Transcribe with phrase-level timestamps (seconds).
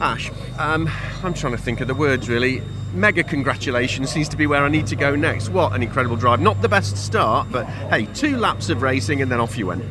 [0.00, 0.90] Ash, um,
[1.22, 2.62] I'm trying to think of the words really.
[2.92, 5.48] Mega congratulations seems to be where I need to go next.
[5.48, 6.40] What an incredible drive.
[6.40, 9.84] Not the best start, but hey, two laps of racing and then off you went.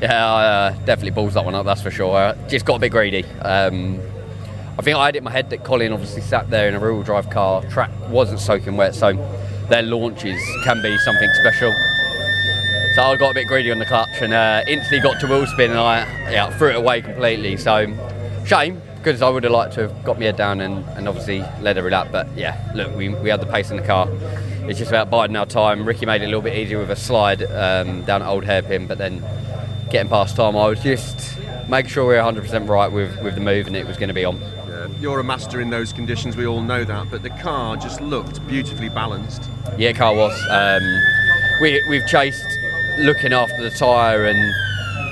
[0.00, 2.16] Yeah, I uh, definitely balls that one up, that's for sure.
[2.16, 3.24] Uh, just got a bit greedy.
[3.40, 4.00] Um,
[4.78, 6.80] I think I had it in my head that Colin obviously sat there in a
[6.80, 7.62] rear-wheel drive car.
[7.70, 9.12] Track wasn't soaking wet, so
[9.68, 11.72] their launches can be something special.
[12.96, 15.46] So I got a bit greedy on the clutch and uh, instantly got to wheel
[15.46, 16.00] spin and I
[16.30, 17.56] yeah, threw it away completely.
[17.56, 17.86] So
[18.44, 21.40] shame because I would have liked to have got my head down and, and obviously
[21.60, 22.08] led every lap.
[22.12, 24.08] But yeah, look, we, we had the pace in the car.
[24.68, 25.84] It's just about biding our time.
[25.84, 28.86] Ricky made it a little bit easier with a slide um, down at Old Hairpin,
[28.86, 29.24] but then
[29.90, 31.36] getting past Tom, I was just
[31.68, 34.14] making sure we were 100% right with, with the move and it was going to
[34.14, 34.40] be on.
[34.40, 38.00] Yeah, you're a master in those conditions, we all know that, but the car just
[38.00, 39.50] looked beautifully balanced.
[39.76, 40.40] Yeah, car was.
[40.48, 40.82] Um,
[41.60, 42.46] we, we've chased
[42.98, 44.54] looking after the tyre and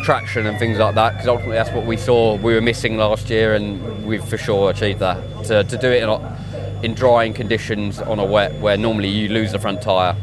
[0.04, 3.30] traction and things like that because ultimately that's what we saw we were missing last
[3.30, 5.44] year and we've for sure achieved that.
[5.44, 9.28] To, to do it in, a, in drying conditions on a wet where normally you
[9.28, 10.16] lose the front tyre,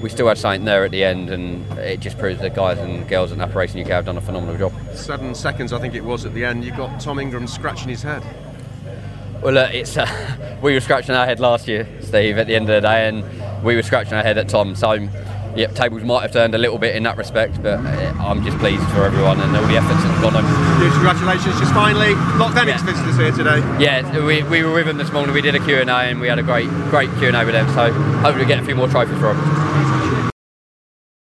[0.00, 3.08] we still had something there at the end and it just proves that guys and
[3.08, 4.72] girls at Napa Racing UK have done a phenomenal job.
[4.94, 8.02] Seven seconds I think it was at the end, you got Tom Ingram scratching his
[8.02, 8.22] head.
[9.44, 12.70] Well, look, it's uh, we were scratching our head last year, Steve, at the end
[12.70, 14.74] of the day, and we were scratching our head at Tom.
[14.74, 15.06] So
[15.56, 18.58] yep, tables might have turned a little bit in that respect, but uh, I'm just
[18.58, 20.44] pleased for everyone and all the efforts that have gone on.
[20.80, 22.78] Huge congratulations, just finally, lot of Yeah.
[22.82, 23.58] visitors here today.
[23.82, 25.34] Yeah, we, we were with them this morning.
[25.34, 27.66] We did a Q&A and we had a great great Q&A with them.
[27.74, 30.23] So hopefully we get a few more trophies for them.